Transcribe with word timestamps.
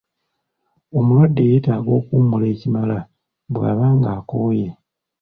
Omulwadde 0.97 1.41
yeetaaga 1.49 1.89
okuwummula 1.99 2.45
ekimala 2.53 2.97
bw’aba 3.53 3.85
ng’akooye. 3.97 4.67